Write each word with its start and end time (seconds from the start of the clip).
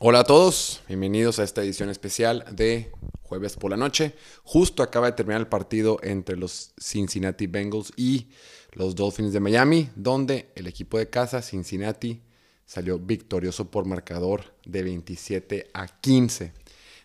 Hola 0.00 0.20
a 0.20 0.24
todos, 0.24 0.82
bienvenidos 0.88 1.38
a 1.38 1.44
esta 1.44 1.62
edición 1.62 1.88
especial 1.88 2.44
de 2.50 2.90
jueves 3.22 3.54
por 3.54 3.70
la 3.70 3.76
noche. 3.76 4.16
Justo 4.42 4.82
acaba 4.82 5.06
de 5.06 5.12
terminar 5.12 5.40
el 5.40 5.46
partido 5.46 6.00
entre 6.02 6.36
los 6.36 6.74
Cincinnati 6.80 7.46
Bengals 7.46 7.92
y 7.96 8.26
los 8.72 8.96
Dolphins 8.96 9.32
de 9.32 9.38
Miami, 9.38 9.90
donde 9.94 10.50
el 10.56 10.66
equipo 10.66 10.98
de 10.98 11.10
casa, 11.10 11.42
Cincinnati, 11.42 12.24
salió 12.66 12.98
victorioso 12.98 13.70
por 13.70 13.84
marcador 13.84 14.56
de 14.66 14.82
27 14.82 15.70
a 15.72 15.86
15. 15.86 16.52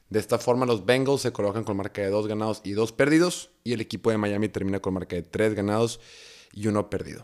De 0.10 0.20
esta 0.20 0.40
forma 0.40 0.66
los 0.66 0.84
Bengals 0.84 1.22
se 1.22 1.32
colocan 1.32 1.64
con 1.64 1.78
marca 1.78 2.02
de 2.02 2.10
2 2.10 2.26
ganados 2.26 2.62
y 2.64 2.72
2 2.72 2.92
perdidos 2.94 3.52
y 3.64 3.74
el 3.74 3.82
equipo 3.82 4.10
de 4.10 4.18
Miami 4.18 4.50
termina 4.50 4.80
con 4.80 4.96
marca 4.96 5.16
de 5.16 5.22
3 5.22 5.54
ganados 5.54 6.00
y 6.54 6.66
1 6.66 6.90
perdido. 6.90 7.24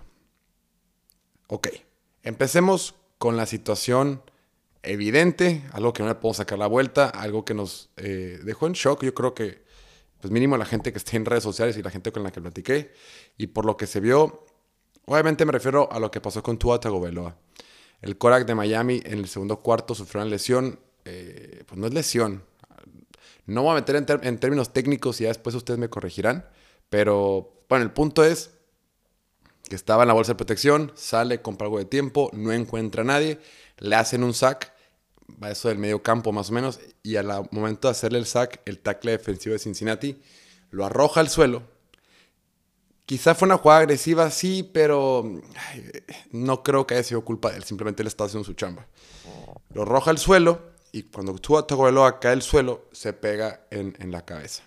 Ok, 1.47 1.70
empecemos 2.21 2.93
con 3.18 3.36
la 3.36 3.47
situación 3.47 4.21
evidente, 4.86 5.63
algo 5.71 5.93
que 5.93 6.04
no 6.04 6.09
le 6.09 6.15
podemos 6.15 6.38
sacar 6.38 6.57
la 6.57 6.67
vuelta, 6.67 7.09
algo 7.09 7.45
que 7.45 7.53
nos 7.53 7.89
eh, 7.98 8.39
dejó 8.43 8.67
en 8.67 8.73
shock, 8.73 9.03
yo 9.03 9.13
creo 9.13 9.34
que, 9.34 9.63
pues 10.20 10.31
mínimo 10.31 10.57
la 10.57 10.66
gente 10.66 10.91
que 10.91 10.98
esté 10.98 11.17
en 11.17 11.26
redes 11.26 11.43
sociales 11.43 11.77
y 11.77 11.84
la 11.84 11.91
gente 11.91 12.12
con 12.12 12.23
la 12.23 12.31
que 12.31 12.41
platiqué, 12.41 12.93
y 13.38 13.48
por 13.48 13.66
lo 13.66 13.77
que 13.77 13.88
se 13.88 13.99
vio, 13.99 14.45
obviamente 15.05 15.45
me 15.45 15.52
refiero 15.52 15.91
a 15.91 15.99
lo 15.99 16.12
que 16.12 16.21
pasó 16.21 16.41
con 16.41 16.57
Tua 16.57 16.79
Tagovailoa. 16.79 17.35
El 18.02 18.17
Korak 18.17 18.45
de 18.45 18.55
Miami 18.55 19.02
en 19.05 19.20
el 19.20 19.27
segundo 19.27 19.62
cuarto 19.62 19.95
sufrió 19.95 20.21
una 20.21 20.29
lesión, 20.29 20.79
eh, 21.05 21.63
pues 21.65 21.79
no 21.79 21.88
es 21.88 21.93
lesión, 21.93 22.43
no 23.45 23.63
voy 23.63 23.71
a 23.71 23.76
meter 23.76 23.95
en, 23.95 24.05
en 24.23 24.40
términos 24.40 24.73
técnicos 24.73 25.21
y 25.21 25.23
ya 25.23 25.29
después 25.29 25.55
ustedes 25.55 25.79
me 25.79 25.90
corregirán, 25.90 26.48
pero 26.90 27.63
bueno, 27.70 27.84
el 27.84 27.91
punto 27.91 28.23
es 28.23 28.52
que 29.67 29.76
estaba 29.76 30.04
en 30.04 30.07
la 30.07 30.13
bolsa 30.13 30.34
de 30.34 30.35
protección, 30.35 30.91
sale, 30.95 31.41
compra 31.41 31.65
algo 31.65 31.79
de 31.79 31.85
tiempo, 31.85 32.29
no 32.34 32.52
encuentra 32.52 33.02
a 33.02 33.05
nadie, 33.05 33.40
le 33.79 33.95
hacen 33.95 34.23
un 34.23 34.34
sack, 34.34 34.74
va 35.41 35.52
eso 35.52 35.70
del 35.70 35.77
medio 35.77 36.02
campo 36.02 36.31
más 36.31 36.49
o 36.49 36.53
menos, 36.53 36.79
y 37.03 37.15
al 37.15 37.27
momento 37.52 37.88
de 37.88 37.91
hacerle 37.91 38.20
el 38.20 38.25
sack, 38.25 38.61
el 38.65 38.79
tackle 38.79 39.12
defensivo 39.12 39.54
de 39.54 39.59
Cincinnati 39.59 40.21
lo 40.71 40.85
arroja 40.85 41.20
al 41.20 41.29
suelo. 41.29 41.63
Quizá 43.05 43.35
fue 43.35 43.48
una 43.48 43.57
jugada 43.57 43.82
agresiva, 43.82 44.32
sí, 44.32 44.63
pero 44.63 45.23
no 46.32 46.63
creo 46.63 46.87
que 46.87 46.95
haya 46.95 47.04
sido 47.04 47.23
culpa 47.23 47.51
de 47.51 47.57
él, 47.57 47.63
simplemente 47.63 48.01
él 48.01 48.07
estaba 48.07 48.27
haciendo 48.27 48.45
su 48.45 48.54
chamba. 48.54 48.87
Lo 49.73 49.84
arroja 49.84 50.12
al 50.12 50.17
suelo 50.17 50.73
y 50.91 51.04
cuando 51.04 51.35
Tua 51.35 51.67
Tagovailoa 51.67 52.20
cae 52.20 52.34
al 52.34 52.41
suelo, 52.41 52.89
se 52.91 53.13
pega 53.13 53.67
en, 53.70 53.95
en 53.99 54.12
la 54.12 54.26
cabeza 54.26 54.63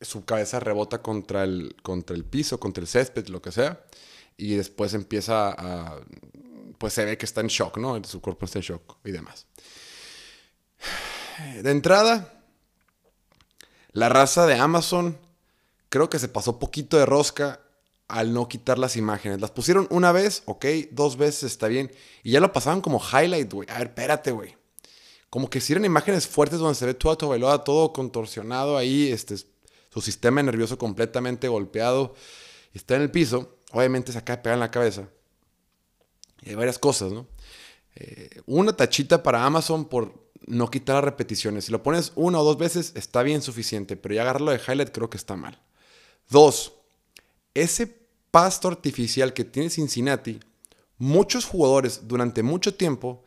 su 0.00 0.24
cabeza 0.24 0.60
rebota 0.60 1.02
contra 1.02 1.44
el, 1.44 1.76
contra 1.82 2.16
el 2.16 2.24
piso, 2.24 2.60
contra 2.60 2.82
el 2.82 2.88
césped, 2.88 3.28
lo 3.28 3.40
que 3.40 3.52
sea, 3.52 3.84
y 4.36 4.54
después 4.54 4.94
empieza 4.94 5.54
a, 5.56 6.00
pues 6.78 6.92
se 6.92 7.04
ve 7.04 7.18
que 7.18 7.26
está 7.26 7.40
en 7.40 7.48
shock, 7.48 7.78
¿no? 7.78 8.02
Su 8.04 8.20
cuerpo 8.20 8.46
está 8.46 8.58
en 8.58 8.64
shock 8.64 8.98
y 9.04 9.10
demás. 9.10 9.46
De 11.62 11.70
entrada, 11.70 12.42
la 13.92 14.08
raza 14.08 14.46
de 14.46 14.54
Amazon 14.54 15.18
creo 15.88 16.10
que 16.10 16.18
se 16.18 16.28
pasó 16.28 16.58
poquito 16.58 16.96
de 16.96 17.06
rosca 17.06 17.60
al 18.08 18.32
no 18.32 18.48
quitar 18.48 18.78
las 18.78 18.96
imágenes. 18.96 19.40
Las 19.40 19.50
pusieron 19.50 19.86
una 19.90 20.12
vez, 20.12 20.42
ok, 20.46 20.64
dos 20.92 21.16
veces 21.16 21.44
está 21.44 21.68
bien, 21.68 21.90
y 22.22 22.32
ya 22.32 22.40
lo 22.40 22.52
pasaban 22.52 22.80
como 22.80 23.00
highlight, 23.00 23.52
güey. 23.52 23.68
A 23.70 23.78
ver, 23.78 23.88
espérate, 23.88 24.30
güey. 24.30 24.56
Como 25.30 25.50
que 25.50 25.60
si 25.60 25.72
eran 25.72 25.84
imágenes 25.84 26.26
fuertes 26.26 26.58
donde 26.58 26.74
se 26.76 26.86
ve 26.86 26.94
todo 26.94 27.16
Tobeloa 27.16 27.64
todo 27.64 27.92
contorsionado 27.92 28.76
ahí, 28.76 29.10
este, 29.10 29.36
su 29.92 30.00
sistema 30.00 30.42
nervioso 30.42 30.78
completamente 30.78 31.48
golpeado, 31.48 32.14
está 32.72 32.96
en 32.96 33.02
el 33.02 33.10
piso, 33.10 33.58
obviamente 33.72 34.12
se 34.12 34.18
acaba 34.18 34.36
de 34.36 34.42
pegar 34.42 34.56
en 34.56 34.60
la 34.60 34.70
cabeza. 34.70 35.08
Hay 36.44 36.54
varias 36.54 36.78
cosas, 36.78 37.12
¿no? 37.12 37.26
Eh, 37.94 38.42
una 38.46 38.76
tachita 38.76 39.22
para 39.22 39.44
Amazon 39.44 39.86
por 39.86 40.26
no 40.46 40.70
quitar 40.70 40.96
las 40.96 41.04
repeticiones. 41.04 41.64
Si 41.64 41.72
lo 41.72 41.82
pones 41.82 42.12
una 42.14 42.38
o 42.40 42.44
dos 42.44 42.58
veces, 42.58 42.92
está 42.94 43.22
bien 43.22 43.42
suficiente, 43.42 43.96
pero 43.96 44.14
ya 44.14 44.22
agarrarlo 44.22 44.52
de 44.52 44.60
highlight 44.60 44.90
creo 44.92 45.10
que 45.10 45.16
está 45.16 45.36
mal. 45.36 45.58
Dos, 46.28 46.74
ese 47.54 47.86
pasto 48.30 48.68
artificial 48.68 49.32
que 49.32 49.44
tiene 49.44 49.70
Cincinnati, 49.70 50.38
muchos 50.98 51.46
jugadores 51.46 52.02
durante 52.06 52.42
mucho 52.42 52.74
tiempo 52.74 53.24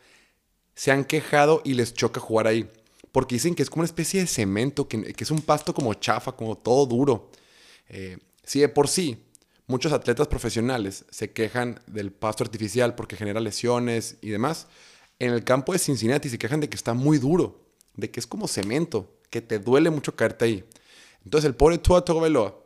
se 0.75 0.91
han 0.91 1.03
quejado 1.03 1.61
y 1.65 1.73
les 1.73 1.93
choca 1.93 2.19
jugar 2.19 2.47
ahí. 2.47 2.69
Porque 3.11 3.35
dicen 3.35 3.55
que 3.55 3.63
es 3.63 3.69
como 3.69 3.81
una 3.81 3.87
especie 3.87 4.21
de 4.21 4.27
cemento, 4.27 4.87
que, 4.87 5.15
es 5.17 5.31
un 5.31 5.41
pasto 5.41 5.73
como 5.73 5.93
chafa, 5.95 6.33
como 6.33 6.55
todo 6.57 6.85
duro. 6.85 7.31
Eh, 7.89 8.17
si 8.43 8.59
de 8.59 8.69
por 8.69 8.87
sí 8.87 9.17
muchos 9.69 9.93
atletas 9.93 10.27
profesionales 10.27 11.05
se 11.09 11.31
quejan 11.31 11.79
del 11.87 12.11
pasto 12.11 12.43
artificial 12.43 12.95
porque 12.95 13.15
genera 13.15 13.39
lesiones 13.39 14.17
y 14.21 14.29
demás, 14.29 14.67
en 15.19 15.31
el 15.31 15.43
campo 15.43 15.71
de 15.71 15.79
Cincinnati 15.79 16.27
se 16.27 16.37
quejan 16.37 16.59
de 16.59 16.69
que 16.69 16.75
está 16.75 16.93
muy 16.93 17.19
duro, 17.19 17.69
de 17.95 18.11
que 18.11 18.19
es 18.19 18.27
como 18.27 18.47
cemento, 18.47 19.19
que 19.29 19.41
te 19.41 19.59
duele 19.59 19.89
mucho 19.89 20.15
caerte 20.15 20.45
ahí. 20.45 20.65
Entonces 21.23 21.47
el 21.47 21.55
pobre 21.55 21.77
Tua 21.77 22.03
Tagovailoa, 22.03 22.59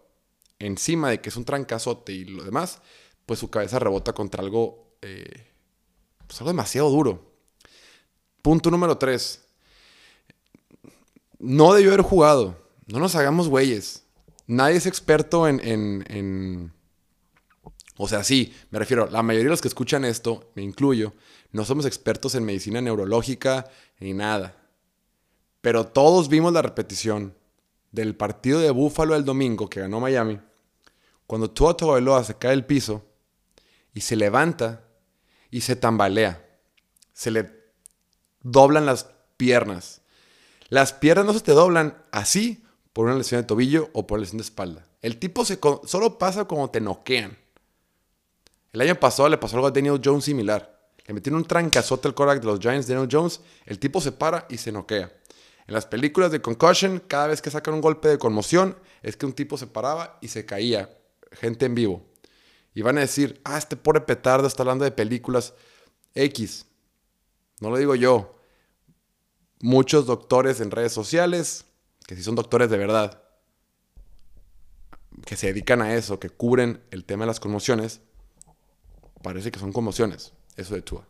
encima 0.59 1.09
de 1.09 1.19
que 1.21 1.29
es 1.29 1.35
un 1.35 1.45
trancazote 1.45 2.13
y 2.13 2.25
lo 2.25 2.43
demás, 2.43 2.81
pues 3.25 3.39
su 3.39 3.49
cabeza 3.49 3.79
rebota 3.79 4.13
contra 4.13 4.41
algo, 4.41 4.95
eh, 5.01 5.51
pues 6.25 6.39
algo 6.39 6.51
demasiado 6.51 6.89
duro. 6.89 7.33
Punto 8.41 8.71
número 8.71 8.97
3 8.97 9.43
no 11.43 11.73
debió 11.73 11.89
haber 11.91 12.01
jugado. 12.01 12.57
No 12.87 12.99
nos 12.99 13.15
hagamos 13.15 13.49
güeyes. 13.49 14.05
Nadie 14.47 14.77
es 14.77 14.85
experto 14.85 15.47
en, 15.47 15.59
en, 15.63 16.73
O 17.95 18.07
sea, 18.07 18.23
sí, 18.23 18.53
me 18.71 18.79
refiero, 18.79 19.09
la 19.09 19.21
mayoría 19.21 19.45
de 19.45 19.51
los 19.51 19.61
que 19.61 19.67
escuchan 19.67 20.05
esto, 20.05 20.51
me 20.55 20.63
incluyo, 20.63 21.13
no 21.51 21.65
somos 21.65 21.85
expertos 21.85 22.35
en 22.35 22.45
medicina 22.45 22.81
neurológica 22.81 23.69
ni 23.99 24.13
nada. 24.13 24.55
Pero 25.61 25.87
todos 25.87 26.29
vimos 26.29 26.53
la 26.53 26.61
repetición 26.61 27.35
del 27.91 28.15
partido 28.15 28.59
de 28.59 28.71
Búfalo 28.71 29.15
el 29.15 29.25
domingo 29.25 29.69
que 29.69 29.81
ganó 29.81 29.99
Miami, 29.99 30.39
cuando 31.27 31.51
Tua 31.51 31.77
Tagovailoa 31.77 32.23
se 32.23 32.35
cae 32.35 32.51
del 32.51 32.65
piso 32.65 33.05
y 33.93 34.01
se 34.01 34.15
levanta 34.15 34.85
y 35.51 35.61
se 35.61 35.75
tambalea. 35.75 36.43
Se 37.13 37.29
le 37.29 37.51
doblan 38.41 38.85
las 38.85 39.09
piernas 39.37 40.03
las 40.73 40.91
piernas 40.91 41.27
no 41.27 41.33
se 41.33 41.41
te 41.41 41.51
doblan 41.51 42.03
así 42.11 42.63
por 42.93 43.05
una 43.05 43.13
lesión 43.13 43.39
de 43.39 43.45
tobillo 43.45 43.91
o 43.93 44.07
por 44.07 44.17
una 44.17 44.23
lesión 44.23 44.39
de 44.39 44.43
espalda. 44.43 44.87
El 45.03 45.19
tipo 45.19 45.45
se, 45.45 45.59
solo 45.85 46.17
pasa 46.17 46.45
como 46.45 46.71
te 46.71 46.81
noquean. 46.81 47.37
El 48.73 48.81
año 48.81 48.99
pasado 48.99 49.29
le 49.29 49.37
pasó 49.37 49.55
algo 49.55 49.67
a 49.67 49.71
Daniel 49.71 50.01
Jones 50.03 50.25
similar. 50.25 50.77
Le 51.05 51.13
metieron 51.13 51.41
un 51.41 51.47
trancazote 51.47 52.07
al 52.07 52.15
quarterback 52.15 52.41
de 52.41 52.47
los 52.51 52.59
Giants, 52.59 52.87
Daniel 52.87 53.07
Jones. 53.09 53.39
El 53.65 53.79
tipo 53.79 54.01
se 54.01 54.11
para 54.11 54.45
y 54.49 54.57
se 54.57 54.71
noquea. 54.71 55.13
En 55.67 55.73
las 55.73 55.85
películas 55.85 56.31
de 56.31 56.41
Concussion, 56.41 57.01
cada 57.07 57.27
vez 57.27 57.41
que 57.41 57.51
sacan 57.51 57.75
un 57.75 57.81
golpe 57.81 58.09
de 58.09 58.17
conmoción, 58.17 58.75
es 59.01 59.15
que 59.15 59.25
un 59.25 59.33
tipo 59.33 59.57
se 59.57 59.67
paraba 59.67 60.17
y 60.21 60.27
se 60.27 60.45
caía. 60.45 60.97
Gente 61.31 61.65
en 61.65 61.75
vivo. 61.75 62.03
Y 62.73 62.81
van 62.81 62.97
a 62.97 63.01
decir, 63.01 63.39
ah, 63.45 63.57
este 63.57 63.77
pobre 63.77 64.01
petardo 64.01 64.47
está 64.47 64.63
hablando 64.63 64.83
de 64.83 64.91
películas 64.91 65.53
X. 66.15 66.65
No 67.61 67.69
lo 67.69 67.77
digo 67.77 67.95
yo 67.95 68.33
muchos 69.63 70.05
doctores 70.05 70.59
en 70.59 70.71
redes 70.71 70.91
sociales, 70.91 71.65
que 72.05 72.17
si 72.17 72.23
son 72.23 72.35
doctores 72.35 72.69
de 72.69 72.77
verdad, 72.77 73.23
que 75.25 75.37
se 75.37 75.47
dedican 75.47 75.81
a 75.81 75.95
eso, 75.95 76.19
que 76.19 76.29
cubren 76.29 76.83
el 76.91 77.05
tema 77.05 77.23
de 77.23 77.27
las 77.27 77.39
conmociones, 77.39 78.01
parece 79.23 79.49
que 79.49 79.59
son 79.59 79.73
conmociones, 79.73 80.33
eso 80.55 80.75
de 80.75 80.83
Tua. 80.83 81.07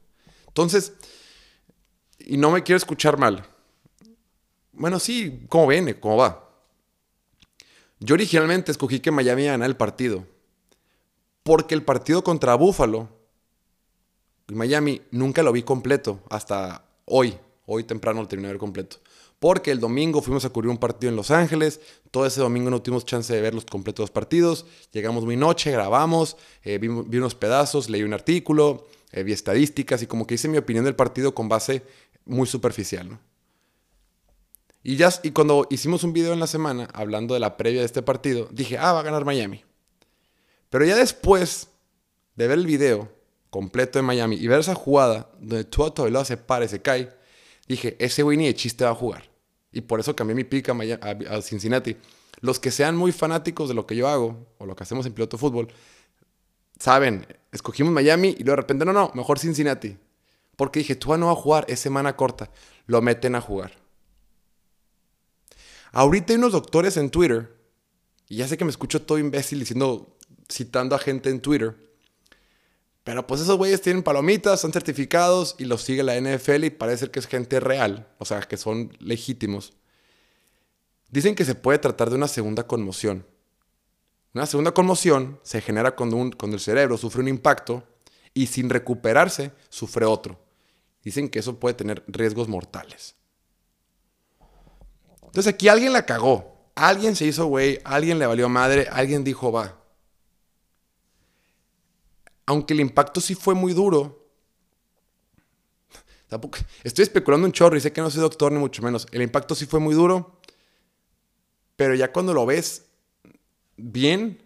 Entonces, 0.48 0.94
y 2.20 2.38
no 2.38 2.52
me 2.52 2.64
quiero 2.64 2.78
escuchar 2.78 3.18
mal. 3.18 3.46
Bueno, 4.72 5.00
sí, 5.00 5.46
¿cómo 5.50 5.68
viene? 5.68 6.00
¿Cómo 6.00 6.16
va? 6.16 6.50
Yo 8.00 8.14
originalmente 8.14 8.72
escogí 8.72 9.02
que 9.02 9.12
Miami 9.12 9.44
ganara 9.44 9.66
el 9.66 9.76
partido. 9.76 10.26
Porque 11.44 11.76
el 11.76 11.84
partido 11.84 12.24
contra 12.24 12.56
Buffalo 12.56 13.10
Miami 14.48 15.02
nunca 15.12 15.44
lo 15.44 15.52
vi 15.52 15.64
completo 15.64 16.22
hasta 16.30 16.86
hoy, 17.06 17.38
Hoy 17.66 17.86
temprano 17.86 18.22
lo 18.22 18.28
terminé 18.28 18.48
de 18.48 18.54
ver 18.54 18.60
completo. 18.60 18.98
Porque 19.44 19.72
el 19.72 19.82
domingo 19.82 20.22
fuimos 20.22 20.46
a 20.46 20.50
cubrir 20.52 20.70
un 20.70 20.78
partido 20.78 21.10
en 21.10 21.18
Los 21.18 21.30
Ángeles. 21.30 21.82
Todo 22.12 22.26
ese 22.26 22.40
domingo 22.40 22.70
no 22.70 22.82
tuvimos 22.82 23.04
chance 23.04 23.34
de 23.34 23.42
ver 23.42 23.54
los 23.54 23.66
completos 23.66 24.10
partidos. 24.10 24.66
Llegamos 24.94 25.26
muy 25.26 25.36
noche, 25.36 25.70
grabamos, 25.70 26.38
eh, 26.64 26.78
vi, 26.78 26.88
unos 26.88 27.36
pedazos, 27.36 27.90
leí 27.90 28.04
un 28.04 28.14
artículo, 28.14 28.88
eh, 29.12 29.22
vi 29.24 29.34
estadísticas 29.34 30.02
y 30.02 30.08
como 30.08 30.26
que 30.26 30.36
hice 30.36 30.48
mi 30.48 30.58
opinión 30.58 30.86
del 30.86 30.96
partido 30.96 31.36
con 31.36 31.50
base 31.50 31.84
muy 32.24 32.48
superficial. 32.48 33.20
Y, 34.82 34.96
ya, 34.96 35.10
y 35.24 35.32
cuando 35.32 35.68
hicimos 35.70 36.06
un 36.06 36.14
video 36.14 36.32
en 36.32 36.40
la 36.40 36.48
semana 36.48 36.88
hablando 36.94 37.34
de 37.34 37.42
la 37.42 37.58
previa 37.58 37.82
de 37.82 37.86
este 37.86 38.02
partido, 38.02 38.48
dije, 38.50 38.78
ah, 38.78 38.94
va 38.94 39.02
a 39.02 39.04
ganar 39.04 39.26
Miami. 39.26 39.62
Pero 40.70 40.86
ya 40.86 40.96
después 40.96 41.68
de 42.38 42.48
ver 42.48 42.60
el 42.60 42.66
video 42.66 43.12
completo 43.50 44.00
de 44.00 44.04
Miami 44.04 44.38
y 44.38 44.48
ver 44.48 44.62
esa 44.62 44.74
jugada 44.74 45.30
donde 45.42 45.66
Tua 45.66 45.94
Tagovailoa 45.94 46.24
se 46.24 46.38
para 46.38 46.64
y 46.64 46.70
se 46.70 46.82
cae, 46.82 47.14
dije, 47.68 47.98
ese 48.00 48.24
güey 48.24 48.38
de 48.38 48.56
chiste 48.56 48.86
va 48.86 48.92
a 48.92 48.96
jugar. 48.96 49.33
Y 49.74 49.82
por 49.82 50.00
eso 50.00 50.16
cambié 50.16 50.36
mi 50.36 50.44
pica 50.44 50.76
a, 51.02 51.42
Cincinnati. 51.42 51.98
Los 52.40 52.60
que 52.60 52.72
sean 52.72 52.96
muy 52.96 53.12
fanáticos 53.12 53.68
de 53.68 53.76
lo 53.76 53.86
que 53.88 53.96
yo 53.96 54.08
hago, 54.08 54.48
o 54.60 54.66
lo 54.66 54.76
que 54.76 54.84
hacemos 54.84 55.06
en 55.06 55.14
piloto 55.14 55.38
fútbol, 55.38 55.68
saben, 56.80 57.26
escogimos 57.52 57.92
Miami 57.92 58.30
y 58.30 58.44
luego 58.44 58.52
de 58.52 58.62
repente, 58.62 58.86
no, 58.86 58.94
no, 58.94 59.12
mejor 59.16 59.40
Cincinnati. 59.40 59.98
Porque 60.56 60.80
dije, 60.80 60.96
Tua 60.96 61.18
no 61.18 61.26
va 61.26 61.32
a 61.32 61.36
jugar, 61.36 61.66
es 61.68 61.80
semana 61.80 62.16
corta. 62.16 62.52
Lo 62.86 63.02
meten 63.02 63.36
a 63.36 63.42
jugar. 63.42 63.74
Ahorita 65.92 66.34
hay 66.34 66.38
unos 66.38 66.52
doctores 66.52 66.98
en 66.98 67.10
Twitter, 67.10 67.56
y 68.30 68.38
ya 68.38 68.48
sé 68.48 68.58
que 68.58 68.66
me 68.66 68.72
escucho 68.72 69.02
todo 69.02 69.18
imbécil 69.18 69.60
diciendo, 69.60 70.16
citando 70.52 70.96
a 70.96 71.00
gente 71.00 71.30
en 71.30 71.40
Twitter, 71.40 71.76
pero 73.04 73.28
pues 73.28 73.42
esos 73.42 73.58
güeyes 73.58 73.82
tienen 73.82 74.02
palomitas, 74.02 74.62
son 74.62 74.72
certificados 74.72 75.56
y 75.58 75.66
los 75.66 75.82
sigue 75.82 76.04
la 76.04 76.20
NFL 76.20 76.64
y 76.64 76.70
parece 76.70 77.12
que 77.12 77.20
es 77.20 77.28
gente 77.28 77.60
real, 77.60 78.08
o 78.18 78.26
sea, 78.26 78.42
que 78.42 78.56
son 78.56 78.96
legítimos. 79.00 79.74
Dicen 81.10 81.36
que 81.36 81.46
se 81.46 81.56
puede 81.56 81.80
tratar 81.80 82.10
de 82.10 82.16
una 82.16 82.30
segunda 82.30 82.66
conmoción. 82.66 83.26
Una 84.34 84.46
segunda 84.46 84.72
conmoción 84.72 85.40
se 85.44 85.62
genera 85.62 85.96
cuando, 85.96 86.16
un, 86.16 86.32
cuando 86.32 86.56
el 86.56 86.62
cerebro 86.62 86.98
sufre 86.98 87.22
un 87.22 87.28
impacto 87.28 87.84
y 88.34 88.48
sin 88.48 88.70
recuperarse 88.70 89.52
sufre 89.70 90.06
otro. 90.06 90.40
Dicen 91.04 91.30
que 91.30 91.40
eso 91.40 91.60
puede 91.60 91.76
tener 91.76 92.04
riesgos 92.08 92.48
mortales. 92.48 93.16
Entonces 95.24 95.54
aquí 95.54 95.68
alguien 95.68 95.94
la 95.94 96.06
cagó. 96.06 96.54
Alguien 96.76 97.16
se 97.16 97.26
hizo 97.26 97.46
güey, 97.46 97.80
alguien 97.84 98.18
le 98.18 98.26
valió 98.26 98.50
madre, 98.50 98.88
alguien 98.90 99.24
dijo 99.24 99.52
va. 99.52 99.83
Aunque 102.46 102.74
el 102.74 102.80
impacto 102.80 103.22
sí 103.22 103.36
fue 103.36 103.54
muy 103.54 103.74
duro. 103.74 104.28
estoy 106.84 107.04
especulando 107.04 107.46
un 107.46 107.54
chorro 107.54 107.78
y 107.78 107.82
sé 107.82 107.94
que 107.94 108.02
no 108.02 108.10
soy 108.10 108.22
doctor 108.22 108.52
ni 108.52 108.60
mucho 108.60 108.82
menos. 108.82 109.08
El 109.12 109.22
impacto 109.22 109.56
sí 109.56 109.66
fue 109.66 109.80
muy 109.80 109.96
duro. 109.96 110.40
Pero 111.76 111.96
ya 111.96 112.12
cuando 112.12 112.34
lo 112.34 112.46
ves 112.46 112.86
bien, 113.78 114.42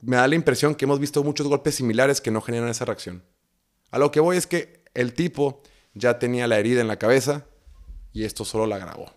me 0.00 0.16
da 0.16 0.26
la 0.26 0.34
impresión 0.34 0.74
que 0.74 0.84
hemos 0.84 0.98
visto 0.98 1.22
muchos 1.22 1.46
golpes 1.46 1.76
similares 1.76 2.20
que 2.20 2.30
no 2.30 2.40
generan 2.40 2.68
esa 2.68 2.84
reacción. 2.84 3.22
A 3.90 3.98
lo 3.98 4.10
que 4.10 4.20
voy 4.20 4.36
es 4.36 4.46
que 4.46 4.82
el 4.94 5.14
tipo 5.14 5.62
ya 5.94 6.18
tenía 6.18 6.46
la 6.46 6.58
herida 6.58 6.80
en 6.80 6.88
la 6.88 6.98
cabeza 6.98 7.46
y 8.12 8.24
esto 8.24 8.44
solo 8.44 8.66
la 8.66 8.78
grabó. 8.78 9.12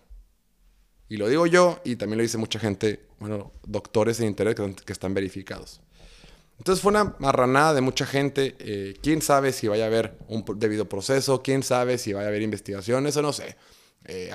Y 1.08 1.16
lo 1.16 1.28
digo 1.28 1.46
yo 1.46 1.80
y 1.84 1.96
también 1.96 2.18
lo 2.18 2.22
dice 2.22 2.38
mucha 2.38 2.58
gente, 2.58 3.06
bueno, 3.18 3.52
doctores 3.64 4.20
en 4.20 4.26
internet 4.26 4.82
que, 4.84 4.92
están 4.92 5.14
verificados. 5.14 5.80
Entonces 6.58 6.82
fue 6.82 6.90
una 6.90 7.16
marranada 7.18 7.74
de 7.74 7.80
mucha 7.80 8.06
gente. 8.06 8.56
Eh, 8.58 8.94
¿Quién 9.02 9.22
sabe 9.22 9.52
si 9.52 9.68
vaya 9.68 9.84
a 9.84 9.86
haber 9.88 10.18
un 10.28 10.44
debido 10.56 10.88
proceso? 10.88 11.42
¿Quién 11.42 11.62
sabe 11.62 11.98
si 11.98 12.12
vaya 12.12 12.26
a 12.26 12.28
haber 12.28 12.42
investigación? 12.42 13.06
Eso 13.06 13.22
no 13.22 13.32
sé. 13.32 13.56
Eh, 14.06 14.30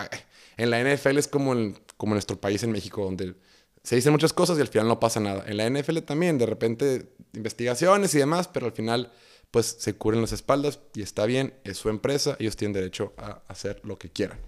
en 0.57 0.69
la 0.69 0.79
NFL 0.83 1.17
es 1.17 1.27
como 1.27 1.53
en, 1.53 1.79
como 1.97 2.13
nuestro 2.13 2.39
país 2.39 2.61
en 2.63 2.71
México, 2.71 3.03
donde 3.03 3.35
se 3.83 3.95
dicen 3.95 4.11
muchas 4.11 4.33
cosas 4.33 4.57
y 4.57 4.61
al 4.61 4.67
final 4.67 4.87
no 4.87 4.99
pasa 4.99 5.19
nada. 5.19 5.43
En 5.47 5.57
la 5.57 5.69
NFL 5.69 5.99
también, 5.99 6.37
de 6.37 6.45
repente, 6.45 7.13
investigaciones 7.33 8.13
y 8.13 8.19
demás, 8.19 8.47
pero 8.47 8.67
al 8.67 8.73
final, 8.73 9.11
pues 9.49 9.75
se 9.79 9.95
cubren 9.95 10.21
las 10.21 10.31
espaldas 10.31 10.79
y 10.93 11.01
está 11.01 11.25
bien, 11.25 11.53
es 11.63 11.77
su 11.77 11.89
empresa, 11.89 12.35
ellos 12.39 12.55
tienen 12.55 12.73
derecho 12.73 13.13
a 13.17 13.41
hacer 13.47 13.81
lo 13.83 13.97
que 13.97 14.09
quieran. 14.09 14.39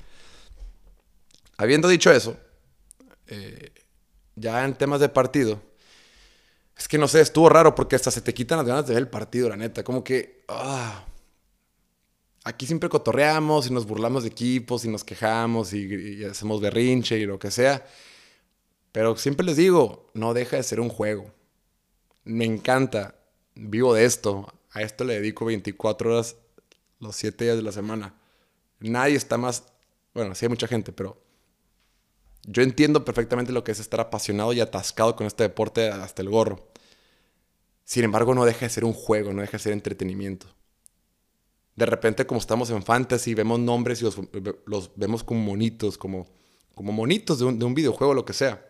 Habiendo 1.58 1.88
dicho 1.88 2.12
eso, 2.12 2.38
eh, 3.28 3.72
ya 4.36 4.64
en 4.66 4.76
temas 4.76 5.00
de 5.00 5.10
partido, 5.10 5.62
es 6.78 6.88
que 6.88 6.98
no 6.98 7.08
sé, 7.08 7.22
estuvo 7.22 7.50
raro 7.50 7.76
porque 7.76 7.96
hasta 7.96 8.12
se 8.12 8.22
te 8.22 8.34
quitan 8.34 8.58
las 8.58 8.68
ganas 8.68 8.88
de 8.88 8.94
ver 8.94 9.04
el 9.04 9.10
partido, 9.10 9.50
la 9.50 9.58
neta. 9.58 9.84
Como 9.84 10.04
que. 10.04 10.44
Ah, 10.48 11.06
aquí 12.44 12.66
siempre 12.66 12.90
cotorreamos 12.90 13.68
y 13.68 13.74
nos 13.74 13.86
burlamos 13.86 14.24
de 14.24 14.30
equipos 14.30 14.84
y 14.86 14.90
nos 14.90 15.04
quejamos 15.04 15.74
y, 15.74 16.24
hacemos 16.26 16.62
berrinche 16.62 17.18
y 17.20 17.26
lo 17.26 17.40
que 17.40 17.52
sea. 17.52 17.86
Pero 18.92 19.16
siempre 19.18 19.46
les 19.46 19.58
digo, 19.58 20.10
no 20.14 20.34
deja 20.34 20.58
de 20.58 20.64
ser 20.64 20.80
un 20.80 20.90
juego. 20.90 21.32
Me 22.24 22.46
encanta. 22.46 23.16
Vivo 23.56 23.94
de 23.94 24.06
esto. 24.06 24.52
A 24.72 24.82
esto 24.82 25.04
le 25.04 25.16
dedico 25.16 25.46
24 25.46 26.12
horas 26.12 26.36
los 27.00 27.16
7 27.16 27.44
días 27.44 27.58
de 27.58 27.64
la 27.64 27.72
semana. 27.72 28.16
Nadie 28.80 29.16
está 29.16 29.38
más. 29.38 29.64
Bueno, 30.14 30.36
sí 30.36 30.46
hay 30.46 30.50
mucha 30.50 30.68
gente, 30.68 30.92
pero 30.92 31.23
yo 32.46 32.62
entiendo 32.62 33.06
perfectamente 33.06 33.52
lo 33.52 33.64
que 33.64 33.72
es 33.72 33.80
estar 33.80 34.00
apasionado 34.00 34.54
y 34.54 34.60
atascado 34.60 35.16
con 35.16 35.28
este 35.28 35.44
deporte 35.44 35.90
hasta 35.90 36.22
el 36.22 36.30
gorro. 36.30 36.68
Sin 37.86 38.04
embargo, 38.04 38.34
no 38.34 38.46
deja 38.46 38.66
de 38.66 38.70
ser 38.70 38.86
un 38.86 38.94
juego, 38.94 39.34
no 39.34 39.42
deja 39.42 39.54
de 39.54 39.64
ser 39.64 39.74
entretenimiento. 39.74 40.48
De 41.76 41.86
repente, 41.86 42.26
como 42.28 42.40
estamos 42.40 42.70
en 42.70 42.84
fantasy, 42.84 43.34
vemos 43.34 43.60
nombres 43.60 44.02
y 44.02 44.06
los, 44.66 44.92
vemos 44.96 45.24
como 45.24 45.42
monitos, 45.42 45.98
como, 45.98 46.28
como 46.76 46.92
monitos 46.92 47.40
de 47.40 47.46
un, 47.46 47.60
de 47.60 47.66
un 47.66 47.74
videojuego, 47.74 48.14
lo 48.14 48.26
que 48.26 48.34
sea. 48.34 48.64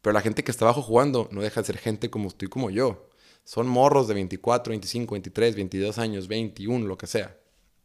Pero 0.00 0.12
la 0.12 0.20
gente 0.20 0.44
que 0.44 0.50
está 0.50 0.64
abajo 0.64 0.82
jugando 0.82 1.28
no 1.32 1.40
deja 1.40 1.60
de 1.60 1.66
ser 1.66 1.78
gente 1.78 2.10
como 2.10 2.30
tú 2.30 2.48
como 2.48 2.70
yo. 2.70 3.08
Son 3.44 3.66
morros 3.66 4.08
de 4.08 4.14
24, 4.14 4.70
25, 4.70 5.12
23, 5.12 5.56
22 5.56 5.98
años, 5.98 6.28
21, 6.28 6.86
lo 6.86 6.96
que 6.96 7.06
sea. 7.06 7.36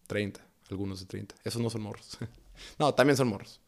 30, 0.08 0.46
algunos 0.70 1.00
de 1.00 1.06
30. 1.06 1.36
Esos 1.44 1.62
no 1.62 1.70
son 1.70 1.82
morros. 1.82 2.18
no, 2.80 2.94
también 2.94 3.18
son 3.18 3.30
morros. 3.30 3.60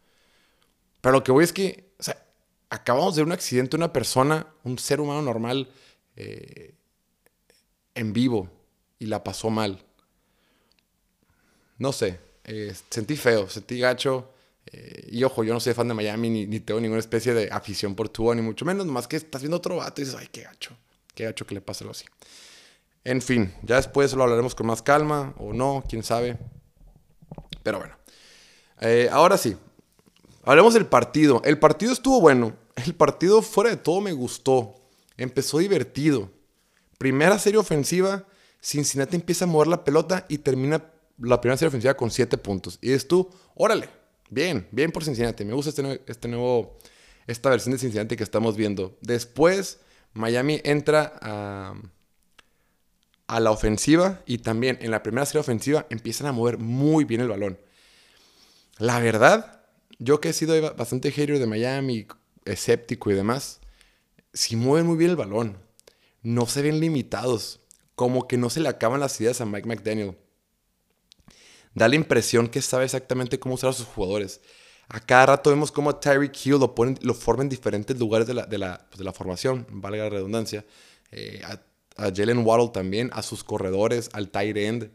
Pero 1.01 1.13
lo 1.13 1.23
que 1.23 1.31
voy 1.31 1.43
es 1.43 1.51
que, 1.51 1.91
o 1.99 2.03
sea, 2.03 2.23
acabamos 2.69 3.15
de 3.15 3.23
un 3.23 3.31
accidente, 3.31 3.75
una 3.75 3.91
persona, 3.91 4.47
un 4.63 4.79
ser 4.79 5.01
humano 5.01 5.21
normal, 5.21 5.69
eh, 6.15 6.73
en 7.95 8.13
vivo, 8.13 8.49
y 8.99 9.07
la 9.07 9.23
pasó 9.23 9.49
mal. 9.49 9.83
No 11.79 11.91
sé, 11.91 12.19
eh, 12.43 12.73
sentí 12.89 13.15
feo, 13.15 13.49
sentí 13.49 13.79
gacho. 13.79 14.29
Eh, 14.67 15.09
y 15.11 15.23
ojo, 15.23 15.43
yo 15.43 15.53
no 15.53 15.59
soy 15.59 15.73
fan 15.73 15.87
de 15.87 15.95
Miami, 15.95 16.29
ni, 16.29 16.59
tengo 16.59 16.79
ninguna 16.79 16.99
especie 16.99 17.33
de 17.33 17.49
afición 17.51 17.95
por 17.95 18.09
Tua, 18.09 18.35
ni 18.35 18.41
mucho 18.41 18.63
menos. 18.63 18.85
Más 18.85 19.07
que 19.07 19.17
estás 19.17 19.41
viendo 19.41 19.57
otro 19.57 19.77
vato 19.77 20.01
y 20.01 20.05
dices, 20.05 20.19
ay, 20.19 20.29
qué 20.31 20.43
gacho, 20.43 20.77
qué 21.15 21.25
gacho 21.25 21.45
que 21.45 21.55
le 21.55 21.61
pase 21.61 21.83
algo 21.83 21.91
así. 21.91 22.05
En 23.03 23.21
fin, 23.21 23.53
ya 23.63 23.77
después 23.77 24.13
lo 24.13 24.21
hablaremos 24.23 24.53
con 24.53 24.67
más 24.67 24.83
calma, 24.83 25.33
o 25.39 25.51
no, 25.51 25.83
quién 25.89 26.03
sabe. 26.03 26.37
Pero 27.63 27.79
bueno. 27.79 27.97
ahora 29.11 29.37
sí, 29.37 29.57
Hablemos 30.43 30.73
del 30.73 30.85
partido. 30.85 31.41
El 31.45 31.59
partido 31.59 31.93
estuvo 31.93 32.19
bueno. 32.19 32.55
El 32.75 32.95
partido 32.95 33.41
fuera 33.41 33.69
de 33.69 33.77
todo 33.77 34.01
me 34.01 34.11
gustó. 34.11 34.75
Empezó 35.17 35.59
divertido. 35.59 36.31
Primera 36.97 37.37
serie 37.37 37.59
ofensiva, 37.59 38.25
Cincinnati 38.61 39.15
empieza 39.15 39.45
a 39.45 39.47
mover 39.47 39.67
la 39.67 39.83
pelota 39.83 40.25
y 40.29 40.39
termina 40.39 40.83
la 41.19 41.41
primera 41.41 41.57
serie 41.57 41.69
ofensiva 41.69 41.95
con 41.95 42.11
7 42.11 42.37
puntos. 42.37 42.79
Y 42.81 42.91
es 42.91 43.07
tú, 43.07 43.29
órale, 43.55 43.89
bien, 44.29 44.67
bien 44.71 44.91
por 44.91 45.03
Cincinnati. 45.03 45.45
Me 45.45 45.53
gusta 45.53 45.69
este, 45.69 46.01
este, 46.07 46.27
nuevo, 46.27 46.77
esta 47.27 47.49
versión 47.49 47.73
de 47.73 47.79
Cincinnati 47.79 48.15
que 48.15 48.23
estamos 48.23 48.55
viendo. 48.55 48.97
Después, 49.01 49.79
Miami 50.13 50.59
entra 50.63 51.13
a, 51.21 51.73
a 53.27 53.39
la 53.39 53.51
ofensiva 53.51 54.21
y 54.25 54.39
también 54.39 54.77
en 54.81 54.91
la 54.91 55.03
primera 55.03 55.25
serie 55.25 55.41
ofensiva 55.41 55.85
empiezan 55.89 56.27
a 56.27 56.31
mover 56.31 56.57
muy 56.57 57.03
bien 57.03 57.21
el 57.21 57.29
balón. 57.29 57.59
La 58.77 58.99
verdad, 58.99 59.60
yo 60.01 60.19
que 60.19 60.29
he 60.29 60.33
sido 60.33 60.59
bastante 60.73 61.11
hater 61.11 61.37
de 61.37 61.45
Miami, 61.45 62.07
escéptico 62.43 63.11
y 63.11 63.13
demás, 63.13 63.59
si 64.33 64.55
mueven 64.55 64.87
muy 64.87 64.97
bien 64.97 65.11
el 65.11 65.15
balón, 65.15 65.59
no 66.23 66.47
se 66.47 66.63
ven 66.63 66.79
limitados, 66.79 67.59
como 67.93 68.27
que 68.27 68.35
no 68.35 68.49
se 68.49 68.61
le 68.61 68.69
acaban 68.69 68.99
las 68.99 69.21
ideas 69.21 69.41
a 69.41 69.45
Mike 69.45 69.67
McDaniel. 69.67 70.17
Da 71.75 71.87
la 71.87 71.95
impresión 71.95 72.47
que 72.47 72.63
sabe 72.63 72.85
exactamente 72.85 73.39
cómo 73.39 73.53
usar 73.53 73.69
a 73.69 73.73
sus 73.73 73.85
jugadores. 73.85 74.41
A 74.87 74.99
cada 74.99 75.27
rato 75.27 75.51
vemos 75.51 75.71
cómo 75.71 75.91
a 75.91 75.99
Tyreek 75.99 76.45
Hill 76.45 76.57
lo, 76.59 76.73
ponen, 76.73 76.97
lo 77.03 77.13
forma 77.13 77.43
en 77.43 77.49
diferentes 77.49 77.97
lugares 77.99 78.27
de 78.27 78.33
la, 78.33 78.47
de 78.47 78.57
la, 78.57 78.87
pues 78.89 78.97
de 78.97 79.05
la 79.05 79.13
formación, 79.13 79.67
valga 79.69 80.05
la 80.05 80.09
redundancia. 80.09 80.65
Eh, 81.11 81.43
a, 81.45 81.61
a 81.97 82.11
Jalen 82.11 82.43
Waddle 82.43 82.69
también, 82.73 83.11
a 83.13 83.21
sus 83.21 83.43
corredores, 83.43 84.09
al 84.13 84.31
tight 84.31 84.57
end. 84.57 84.89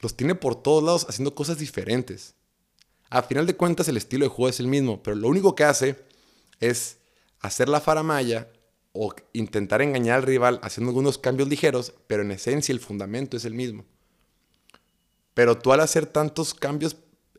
Los 0.00 0.16
tiene 0.16 0.36
por 0.36 0.62
todos 0.62 0.84
lados 0.84 1.06
haciendo 1.08 1.34
cosas 1.34 1.58
diferentes. 1.58 2.36
A 3.10 3.22
final 3.22 3.46
de 3.46 3.56
cuentas 3.56 3.88
el 3.88 3.96
estilo 3.96 4.24
de 4.24 4.30
juego 4.30 4.48
es 4.48 4.60
el 4.60 4.68
mismo, 4.68 5.02
pero 5.02 5.16
lo 5.16 5.28
único 5.28 5.56
que 5.56 5.64
hace 5.64 5.96
es 6.60 6.98
hacer 7.40 7.68
la 7.68 7.80
faramaya 7.80 8.48
o 8.92 9.12
intentar 9.32 9.82
engañar 9.82 10.16
al 10.18 10.22
rival 10.22 10.60
haciendo 10.62 10.90
algunos 10.90 11.18
cambios 11.18 11.48
ligeros, 11.48 11.92
pero 12.06 12.22
en 12.22 12.30
esencia 12.30 12.72
el 12.72 12.80
fundamento 12.80 13.36
es 13.36 13.44
el 13.44 13.54
mismo. 13.54 13.84
Pero 15.34 15.58
tú 15.58 15.72
al 15.72 15.80
hacer 15.80 16.06
tantos 16.06 16.54
cambios 16.54 16.96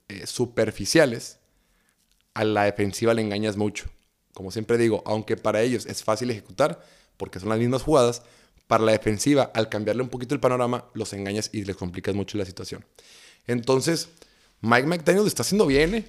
eh, 0.09 0.27
superficiales, 0.27 1.39
a 2.33 2.43
la 2.43 2.63
defensiva 2.63 3.13
le 3.13 3.21
engañas 3.21 3.55
mucho. 3.55 3.89
Como 4.33 4.51
siempre 4.51 4.77
digo, 4.77 5.03
aunque 5.05 5.37
para 5.37 5.61
ellos 5.61 5.85
es 5.85 6.03
fácil 6.03 6.31
ejecutar, 6.31 6.85
porque 7.15 7.39
son 7.39 7.49
las 7.49 7.59
mismas 7.59 7.83
jugadas, 7.83 8.23
para 8.67 8.83
la 8.83 8.93
defensiva, 8.93 9.51
al 9.53 9.69
cambiarle 9.69 10.03
un 10.03 10.09
poquito 10.09 10.33
el 10.33 10.39
panorama, 10.39 10.85
los 10.93 11.13
engañas 11.13 11.49
y 11.53 11.63
les 11.63 11.75
complicas 11.75 12.15
mucho 12.15 12.37
la 12.37 12.45
situación. 12.45 12.85
Entonces, 13.47 14.09
Mike 14.61 14.87
McDaniel 14.87 15.27
está 15.27 15.41
haciendo 15.41 15.65
bien, 15.65 15.95
¿eh? 15.95 16.05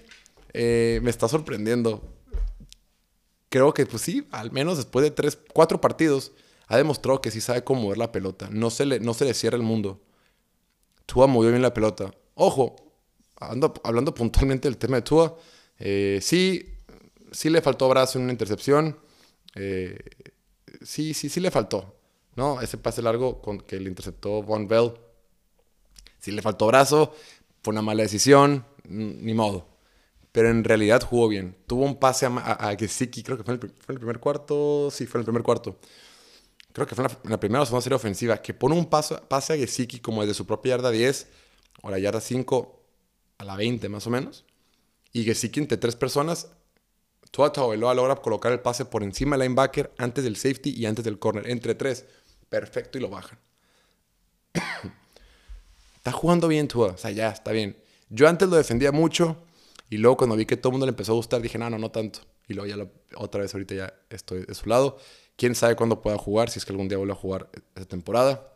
¿eh? 0.52 1.00
me 1.02 1.11
está 1.11 1.28
sorprendiendo. 1.28 2.02
Creo 3.49 3.75
que, 3.75 3.87
pues 3.87 4.02
sí, 4.02 4.26
al 4.30 4.50
menos 4.50 4.76
después 4.76 5.02
de 5.02 5.11
tres, 5.11 5.38
cuatro 5.52 5.80
partidos, 5.80 6.32
ha 6.68 6.76
demostrado 6.76 7.21
que 7.21 7.30
sí 7.30 7.40
sabe 7.40 7.64
cómo 7.64 7.82
mover 7.82 7.99
la 7.99 8.12
pelota. 8.12 8.49
No 8.50 8.71
se 8.71 8.87
le, 8.87 9.00
no 9.00 9.14
se 9.14 9.25
le 9.25 9.35
cierra 9.35 9.56
el 9.56 9.62
mundo. 9.62 10.00
Tua 11.06 11.26
movió 11.26 11.50
bien 11.50 11.62
la 11.62 11.75
pelota. 11.75 12.14
Ojo, 12.35 12.76
hablando 13.37 14.14
puntualmente 14.14 14.68
del 14.68 14.78
tema 14.78 14.97
de 14.97 15.02
Tua, 15.02 15.37
eh, 15.78 16.21
sí, 16.23 16.78
sí 17.30 17.50
le 17.50 17.61
faltó 17.61 17.88
brazo 17.88 18.18
en 18.18 18.25
una 18.25 18.32
intercepción. 18.32 18.99
Eh, 19.54 19.99
sí, 20.82 21.12
sí, 21.12 21.28
sí 21.28 21.40
le 21.40 21.50
faltó. 21.50 21.94
¿no? 22.37 22.61
Ese 22.61 22.78
pase 22.78 23.02
largo 23.02 23.40
con 23.40 23.61
que 23.61 23.78
le 23.78 23.88
interceptó 23.88 24.42
Von 24.42 24.68
Bell. 24.68 24.92
Si 26.18 26.30
le 26.30 26.40
faltó 26.40 26.66
brazo, 26.68 27.14
fue 27.62 27.73
una 27.73 27.83
mala 27.83 28.02
decisión, 28.02 28.64
ni 28.85 29.35
modo. 29.35 29.69
Pero 30.33 30.49
en 30.49 30.64
realidad 30.64 31.02
jugó 31.02 31.28
bien. 31.28 31.57
Tuvo 31.66 31.85
un 31.85 31.99
pase 31.99 32.26
a, 32.26 32.31
a, 32.31 32.76
Gesicki, 32.76 33.23
creo 33.23 33.37
que 33.37 33.45
fue 33.45 33.54
en, 33.54 33.61
el, 33.62 33.99
primer 33.99 34.19
cuarto. 34.19 34.88
Sí, 34.90 35.07
fue 35.07 35.19
en 35.19 35.23
el 35.23 35.26
primer 35.26 35.42
cuarto. 35.42 35.78
Creo 36.73 36.87
que 36.87 36.95
fue 36.95 37.04
en 37.04 37.31
la, 37.31 37.38
primera 37.38 37.62
o 37.62 37.66
segunda 37.66 37.83
serie 37.83 37.97
ofensiva. 37.97 38.38
Que 38.40 38.54
pone 38.54 38.75
un 38.75 38.87
paso, 38.87 39.21
pase 39.28 39.52
a 39.52 39.57
Gesicki 39.57 40.00
como 40.00 40.23
desde 40.23 40.35
su 40.35 40.47
propia 40.47 40.71
yarda 40.71 40.90
10 40.90 41.28
o 41.83 41.90
la 41.90 41.99
yarda 41.99 42.21
5 42.21 42.83
a 43.38 43.45
la 43.45 43.57
20 43.57 43.88
más 43.90 44.07
o 44.07 44.11
menos. 44.11 44.45
Y 45.12 45.25
Gesicki 45.25 45.61
entre 45.61 45.76
tres 45.76 45.97
personas 45.97 46.49
Tua 47.33 47.50
Tagovailoa 47.50 47.95
logra 47.95 48.16
colocar 48.16 48.52
el 48.52 48.61
pase 48.61 48.85
por 48.85 49.02
encima 49.02 49.37
del 49.37 49.49
linebacker 49.49 49.90
antes 49.97 50.23
del 50.23 50.37
safety 50.37 50.71
y 50.76 50.85
antes 50.85 51.02
del 51.02 51.19
corner. 51.19 51.49
Entre 51.49 51.75
tres. 51.75 52.04
Perfecto 52.50 52.99
y 52.99 53.00
lo 53.00 53.09
bajan. 53.09 53.38
está 56.02 56.11
jugando 56.11 56.49
bien 56.49 56.66
Tua. 56.66 56.88
O 56.88 56.99
sea, 56.99 57.12
ya, 57.12 57.28
está 57.28 57.52
bien. 57.52 57.76
Yo 58.11 58.28
antes 58.28 58.49
lo 58.49 58.56
defendía 58.56 58.90
mucho 58.90 59.37
y 59.88 59.99
luego 59.99 60.16
cuando 60.16 60.35
vi 60.35 60.47
que 60.47 60.56
todo 60.56 60.71
el 60.71 60.73
mundo 60.73 60.87
le 60.87 60.90
empezó 60.90 61.12
a 61.12 61.14
gustar 61.14 61.40
dije, 61.40 61.59
no, 61.59 61.71
no, 61.71 61.78
no 61.78 61.92
tanto. 61.92 62.21
Y 62.49 62.54
luego 62.54 62.68
ya 62.68 62.88
otra 63.16 63.42
vez 63.42 63.54
ahorita 63.54 63.75
ya 63.75 63.94
estoy 64.11 64.44
de 64.44 64.54
su 64.54 64.68
lado. 64.68 64.99
Quién 65.37 65.54
sabe 65.54 65.76
cuándo 65.76 66.02
pueda 66.02 66.18
jugar, 66.18 66.50
si 66.50 66.59
es 66.59 66.64
que 66.64 66.73
algún 66.73 66.88
día 66.88 66.99
vuelva 66.99 67.14
a 67.14 67.16
jugar 67.16 67.49
esa 67.76 67.87
temporada. 67.87 68.52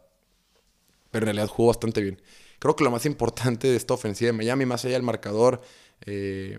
Pero 1.12 1.22
en 1.22 1.26
realidad 1.26 1.46
jugó 1.46 1.68
bastante 1.68 2.02
bien. 2.02 2.20
Creo 2.58 2.74
que 2.74 2.82
lo 2.82 2.90
más 2.90 3.06
importante 3.06 3.68
de 3.68 3.76
esta 3.76 3.94
ofensiva 3.94 4.26
de 4.26 4.32
Miami, 4.32 4.66
más 4.66 4.84
allá 4.84 4.94
del 4.94 5.04
marcador, 5.04 5.62
eh, 6.04 6.58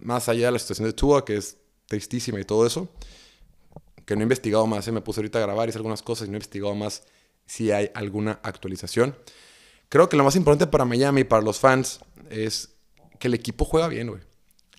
más 0.00 0.30
allá 0.30 0.46
de 0.46 0.52
la 0.52 0.58
situación 0.58 0.86
de 0.86 0.94
Tua, 0.94 1.26
que 1.26 1.36
es 1.36 1.58
tristísima 1.86 2.40
y 2.40 2.44
todo 2.44 2.66
eso, 2.66 2.88
que 4.06 4.14
no 4.16 4.22
he 4.22 4.24
investigado 4.24 4.66
más, 4.66 4.88
¿eh? 4.88 4.92
me 4.92 5.02
puse 5.02 5.20
ahorita 5.20 5.38
a 5.38 5.42
grabar 5.42 5.68
hice 5.68 5.76
algunas 5.76 6.02
cosas 6.02 6.26
y 6.26 6.30
no 6.30 6.36
he 6.36 6.38
investigado 6.38 6.74
más 6.74 7.02
si 7.44 7.70
hay 7.70 7.90
alguna 7.94 8.40
actualización. 8.42 9.14
Creo 9.90 10.08
que 10.08 10.16
lo 10.16 10.24
más 10.24 10.36
importante 10.36 10.66
para 10.66 10.86
Miami 10.86 11.20
y 11.20 11.24
para 11.24 11.42
los 11.42 11.58
fans 11.58 12.00
es 12.30 12.70
que 13.18 13.28
el 13.28 13.34
equipo 13.34 13.66
juega 13.66 13.88
bien, 13.88 14.08
güey. 14.08 14.22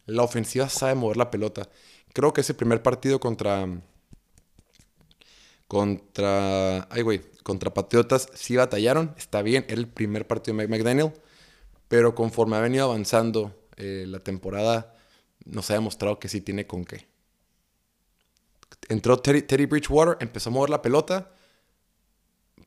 La 0.08 0.24
ofensiva 0.24 0.68
sabe 0.70 0.96
mover 0.96 1.18
la 1.18 1.30
pelota. 1.30 1.70
Creo 2.14 2.34
que 2.34 2.42
ese 2.42 2.56
primer 2.56 2.82
partido 2.82 3.20
contra. 3.20 3.68
Contra. 5.68 6.88
Ay, 6.90 7.04
güey. 7.04 7.22
Contra 7.44 7.74
Patriotas 7.74 8.30
sí 8.34 8.56
batallaron. 8.56 9.14
Está 9.18 9.42
bien. 9.42 9.66
Era 9.68 9.80
el 9.80 9.88
primer 9.88 10.26
partido 10.28 10.58
de 10.58 10.68
McDaniel. 10.68 11.14
Pero 11.88 12.16
conforme 12.16 12.56
ha 12.56 12.62
venido 12.62 12.86
avanzando 12.86 13.54
eh, 13.76 14.06
la 14.08 14.20
temporada, 14.20 14.96
nos 15.46 15.70
ha 15.72 15.74
demostrado 15.74 16.20
que 16.20 16.30
sí 16.30 16.40
tiene 16.40 16.66
con 16.66 16.86
qué. 16.86 17.06
Entró 18.88 19.20
Teddy, 19.20 19.66
Bridgewater, 19.66 20.18
empezó 20.22 20.50
a 20.50 20.54
mover 20.54 20.70
la 20.70 20.82
pelota, 20.82 21.32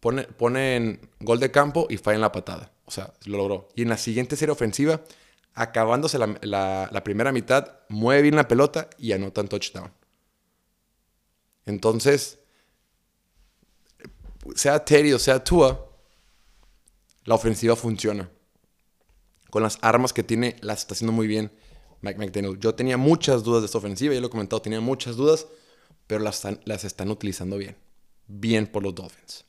pone, 0.05 0.25
pone 0.25 0.77
en 0.77 1.01
gol 1.21 1.41
de 1.41 1.51
campo 1.51 1.87
y 1.89 1.97
falla 1.97 2.17
en 2.17 2.21
la 2.21 2.31
patada. 2.31 2.71
O 2.85 2.91
sea, 2.91 3.15
lo 3.25 3.39
logró. 3.39 3.69
Y 3.75 3.81
en 3.81 3.89
la 3.89 3.97
siguiente 3.97 4.37
serie 4.37 4.53
ofensiva, 4.53 5.01
acabándose 5.55 6.19
la, 6.19 7.03
primera 7.03 7.33
mitad, 7.33 7.79
mueve 7.89 8.21
bien 8.21 8.37
la 8.37 8.47
pelota 8.47 8.91
y 8.99 9.13
anota 9.13 9.41
un 9.41 9.49
touchdown. 9.49 9.91
Entonces, 11.65 12.39
sea 14.55 14.85
Teddy 14.85 15.15
o 15.15 15.19
sea 15.19 15.43
Tua, 15.43 15.91
la 17.25 17.37
ofensiva 17.37 17.75
funciona. 17.75 18.29
Con 19.49 19.63
las 19.63 19.79
armas 19.81 20.13
que 20.13 20.23
tiene, 20.23 20.57
las 20.61 20.81
está 20.81 20.93
haciendo 20.93 21.13
muy 21.13 21.27
bien. 21.27 21.51
Mike 22.03 22.19
McDaniel. 22.19 22.61
Yo 22.61 22.75
tenía 22.75 22.99
muchas 22.99 23.43
dudas 23.43 23.63
de 23.63 23.67
esta 23.67 23.79
ofensiva, 23.79 24.13
ya 24.13 24.21
lo 24.21 24.27
he 24.27 24.31
comentado, 24.31 24.61
tenía 24.61 24.83
muchas 24.83 25.17
dudas, 25.17 25.47
pero 26.07 26.23
las 26.23 26.47
las 26.67 26.85
están 26.85 27.11
utilizando 27.11 27.57
bien. 27.57 27.79
Bien 28.27 28.67
por 28.67 28.83
los 28.83 28.95
Dolphins. 28.95 29.47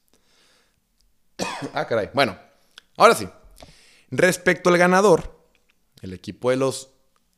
ah, 1.74 1.86
caray. 1.88 2.10
Bueno, 2.14 2.38
ahora 2.98 3.16
sí. 3.16 3.28
Respecto 4.12 4.70
al 4.70 4.78
ganador, 4.78 5.40
el 6.02 6.14
equipo 6.14 6.50
de 6.50 6.58
los 6.58 6.90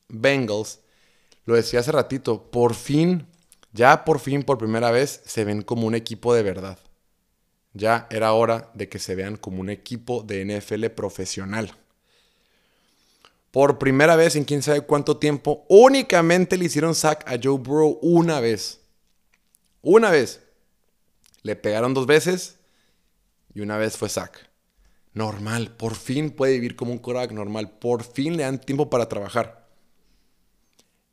Bengals, 0.08 0.80
lo 1.44 1.54
decía 1.54 1.80
hace 1.80 1.92
ratito, 1.92 2.50
por 2.50 2.74
fin, 2.74 3.26
ya 3.72 4.04
por 4.04 4.20
fin, 4.20 4.42
por 4.42 4.58
primera 4.58 4.90
vez, 4.90 5.22
se 5.24 5.44
ven 5.44 5.62
como 5.62 5.86
un 5.86 5.94
equipo 5.94 6.34
de 6.34 6.42
verdad. 6.42 6.78
Ya 7.72 8.06
era 8.10 8.32
hora 8.32 8.70
de 8.74 8.88
que 8.88 8.98
se 8.98 9.14
vean 9.14 9.36
como 9.36 9.60
un 9.60 9.70
equipo 9.70 10.22
de 10.22 10.44
NFL 10.44 10.86
profesional 10.88 11.74
por 13.50 13.78
primera 13.78 14.16
vez 14.16 14.36
en 14.36 14.44
quién 14.44 14.62
sabe 14.62 14.82
cuánto 14.82 15.16
tiempo, 15.16 15.64
únicamente 15.68 16.56
le 16.56 16.66
hicieron 16.66 16.94
sack 16.94 17.28
a 17.28 17.38
Joe 17.42 17.58
Burrow 17.58 17.98
una 18.02 18.40
vez. 18.40 18.80
Una 19.82 20.10
vez. 20.10 20.42
Le 21.42 21.56
pegaron 21.56 21.94
dos 21.94 22.06
veces 22.06 22.57
y 23.58 23.62
una 23.62 23.76
vez 23.76 23.96
fue 23.96 24.08
sack. 24.08 24.48
Normal, 25.12 25.74
por 25.76 25.94
fin 25.94 26.30
puede 26.30 26.54
vivir 26.54 26.76
como 26.76 26.92
un 26.92 26.98
quarterback 26.98 27.32
normal, 27.32 27.78
por 27.78 28.04
fin 28.04 28.36
le 28.36 28.44
dan 28.44 28.60
tiempo 28.60 28.88
para 28.88 29.08
trabajar. 29.08 29.68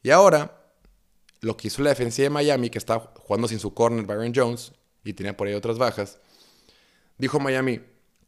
Y 0.04 0.12
ahora, 0.12 0.62
lo 1.42 1.58
que 1.58 1.68
hizo 1.68 1.82
la 1.82 1.90
defensiva 1.90 2.26
de 2.26 2.30
Miami, 2.30 2.70
que 2.70 2.78
está 2.78 3.00
jugando 3.00 3.48
sin 3.48 3.60
su 3.60 3.74
corner 3.74 4.06
Byron 4.06 4.34
Jones 4.36 4.72
y 5.04 5.14
tenía 5.14 5.36
por 5.36 5.48
ahí 5.48 5.54
otras 5.56 5.78
bajas, 5.78 6.20
dijo 7.18 7.40
Miami, 7.40 7.82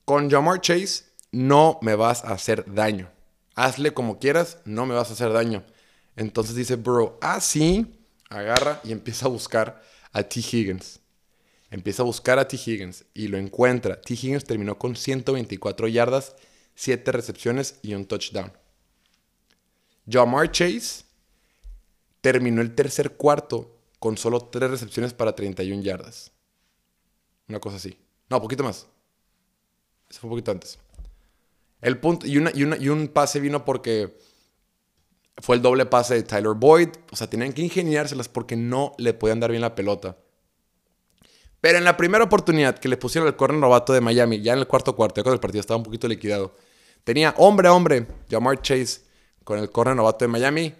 con 0.03 0.29
Jamar 0.29 0.61
Chase 0.61 1.05
no 1.31 1.79
me 1.81 1.95
vas 1.95 2.23
a 2.25 2.33
hacer 2.33 2.65
daño 2.73 3.11
hazle 3.57 3.91
como 3.93 4.19
quieras, 4.19 4.59
no 4.63 4.85
me 4.85 4.93
vas 4.95 5.09
a 5.09 5.13
hacer 5.13 5.33
daño. 5.33 5.63
Entonces 6.15 6.55
dice 6.55 6.75
Burrow, 6.75 7.17
ah, 7.21 7.41
sí, 7.41 7.99
agarra 8.29 8.79
y 8.83 8.91
empieza 8.91 9.25
a 9.25 9.29
buscar 9.29 9.81
a 10.13 10.23
T. 10.23 10.39
Higgins. 10.39 11.01
Empieza 11.69 12.01
a 12.03 12.05
buscar 12.05 12.39
a 12.39 12.47
T. 12.47 12.55
Higgins 12.55 13.05
y 13.13 13.27
lo 13.27 13.37
encuentra. 13.37 14.01
T. 14.01 14.13
Higgins 14.13 14.45
terminó 14.45 14.77
con 14.77 14.95
124 14.95 15.87
yardas, 15.87 16.35
7 16.75 17.11
recepciones 17.11 17.79
y 17.81 17.93
un 17.93 18.05
touchdown. 18.05 18.53
Jamar 20.09 20.51
Chase 20.51 21.03
terminó 22.21 22.61
el 22.61 22.73
tercer 22.73 23.17
cuarto 23.17 23.77
con 23.99 24.17
solo 24.17 24.39
3 24.39 24.71
recepciones 24.71 25.13
para 25.13 25.35
31 25.35 25.81
yardas. 25.81 26.31
Una 27.49 27.59
cosa 27.59 27.77
así. 27.77 27.97
No, 28.29 28.41
poquito 28.41 28.63
más. 28.63 28.87
Eso 30.09 30.21
fue 30.21 30.29
un 30.29 30.31
poquito 30.31 30.51
antes. 30.51 30.79
El 31.81 31.99
punto, 31.99 32.25
y, 32.25 32.37
una, 32.37 32.51
y, 32.53 32.89
un 32.89 33.07
pase 33.09 33.39
vino 33.39 33.63
porque 33.63 34.17
fue 35.37 35.57
el 35.57 35.61
doble 35.61 35.85
pase 35.85 36.15
de 36.15 36.23
Tyler 36.23 36.53
Boyd. 36.55 36.89
O 37.11 37.15
sea, 37.15 37.29
tenían 37.29 37.53
que 37.53 37.61
ingeniárselas 37.61 38.29
porque 38.29 38.55
no 38.55 38.93
le 38.97 39.13
podían 39.13 39.39
dar 39.39 39.51
bien 39.51 39.61
la 39.61 39.75
pelota. 39.75 40.17
Pero 41.61 41.77
en 41.77 41.83
la 41.83 41.97
primera 41.97 42.23
oportunidad 42.23 42.77
que 42.77 42.87
le 42.87 42.97
pusieron 42.97 43.27
el 43.27 43.35
corner 43.35 43.59
novato 43.59 43.93
de 43.93 44.01
Miami, 44.01 44.41
ya 44.41 44.53
en 44.53 44.59
el 44.59 44.67
cuarto 44.67 44.95
cuarto, 44.95 45.23
cuando 45.23 45.35
el 45.35 45.39
partido 45.39 45.61
estaba 45.61 45.77
un 45.77 45.83
poquito 45.83 46.07
liquidado, 46.07 46.55
tenía 47.03 47.33
hombre 47.37 47.67
a 47.67 47.73
hombre, 47.73 48.05
Jamar 48.29 48.61
Chase 48.61 49.01
con 49.43 49.59
el 49.59 49.71
corner 49.71 49.95
novato 49.95 50.25
de 50.25 50.29
Miami. 50.29 50.73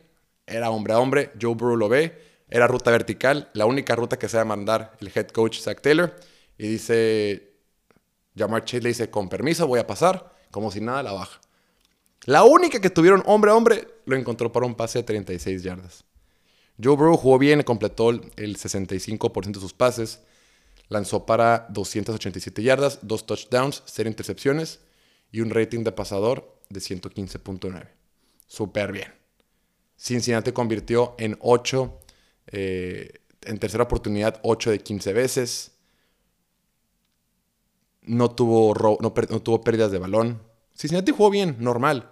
Era 0.46 0.70
hombre 0.70 0.94
a 0.94 1.00
hombre, 1.00 1.32
Joe 1.42 1.56
Burrow 1.56 1.78
lo 1.78 1.90
ve. 1.90 2.22
Era 2.50 2.68
ruta 2.68 2.92
vertical, 2.92 3.50
la 3.54 3.66
única 3.66 3.96
ruta 3.96 4.20
que 4.20 4.30
se 4.30 4.38
va 4.38 4.44
a 4.44 4.46
mandar 4.46 4.96
el 5.00 5.12
head 5.14 5.28
coach 5.28 5.60
Zach 5.60 5.82
Taylor. 5.82 6.16
Y 6.58 6.68
dice, 6.68 7.54
Jamar 8.38 8.66
Chase 8.66 8.82
le 8.82 8.90
dice, 8.90 9.10
con 9.10 9.30
permiso, 9.30 9.68
voy 9.68 9.80
a 9.80 9.88
pasar 9.88 10.34
como 10.52 10.72
si 10.72 10.82
nada 10.82 11.04
la 11.04 11.14
baja. 11.14 11.40
La 12.26 12.44
única 12.44 12.82
que 12.82 12.90
tuvieron 12.90 13.24
hombre 13.26 13.52
a 13.52 13.56
hombre 13.56 13.88
lo 14.06 14.16
encontró 14.16 14.52
para 14.52 14.66
un 14.66 14.76
pase 14.76 15.00
de 15.00 15.04
36 15.04 15.64
yardas. 15.64 16.04
Joe 16.82 16.96
Burrow 16.96 17.16
jugó 17.18 17.40
bien, 17.40 17.64
completó 17.64 18.10
el 18.10 18.58
65% 18.58 19.54
de 19.54 19.60
sus 19.60 19.74
pases, 19.74 20.20
lanzó 20.90 21.26
para 21.26 21.68
287 21.70 22.64
yardas, 22.64 23.00
dos 23.02 23.26
touchdowns, 23.26 23.84
cero 23.86 24.10
intercepciones 24.10 24.80
y 25.32 25.42
un 25.42 25.50
rating 25.50 25.84
de 25.84 25.92
pasador 25.92 26.60
de 26.70 26.80
115.9. 26.80 27.90
Súper 28.48 28.92
bien. 28.92 29.14
Cincinnati 29.98 30.52
convirtió 30.52 31.16
en 31.18 31.38
8, 31.42 32.00
eh, 32.48 33.14
en 33.42 33.60
tercera 33.60 33.84
oportunidad 33.84 34.40
8 34.44 34.72
de 34.72 34.80
15 34.80 35.14
veces 35.14 35.72
no 38.08 38.32
tuvo, 38.32 38.74
no, 39.02 39.12
tuvo 39.12 39.62
pérdidas 39.62 39.92
de 39.92 40.00
balón. 40.00 40.42
Cincinnati 40.74 41.12
jugó 41.12 41.30
bien, 41.30 41.58
normal. 41.60 42.10